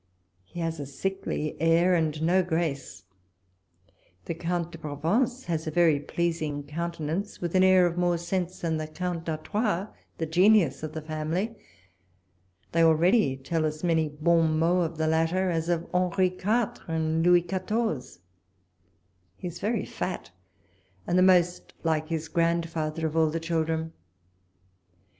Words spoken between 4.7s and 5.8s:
de Provence has a